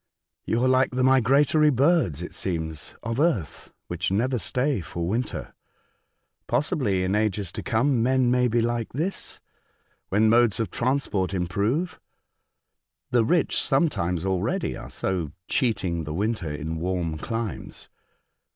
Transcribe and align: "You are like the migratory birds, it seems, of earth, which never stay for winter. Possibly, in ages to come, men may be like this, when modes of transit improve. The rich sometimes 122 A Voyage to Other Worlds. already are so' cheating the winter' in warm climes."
"You 0.47 0.63
are 0.63 0.67
like 0.67 0.89
the 0.89 1.03
migratory 1.03 1.69
birds, 1.69 2.23
it 2.23 2.33
seems, 2.33 2.95
of 3.03 3.19
earth, 3.19 3.71
which 3.87 4.09
never 4.09 4.39
stay 4.39 4.81
for 4.81 5.07
winter. 5.07 5.53
Possibly, 6.47 7.03
in 7.03 7.13
ages 7.13 7.51
to 7.51 7.61
come, 7.61 8.01
men 8.01 8.31
may 8.31 8.47
be 8.47 8.63
like 8.63 8.93
this, 8.93 9.39
when 10.09 10.27
modes 10.27 10.59
of 10.59 10.71
transit 10.71 11.35
improve. 11.35 11.99
The 13.11 13.23
rich 13.23 13.61
sometimes 13.61 14.25
122 14.25 14.25
A 14.25 14.31
Voyage 14.31 14.71
to 14.73 14.79
Other 14.79 14.83
Worlds. 14.83 15.05
already 15.05 15.29
are 15.29 15.29
so' 15.29 15.33
cheating 15.47 16.03
the 16.03 16.15
winter' 16.15 16.49
in 16.51 16.77
warm 16.77 17.19
climes." 17.19 17.89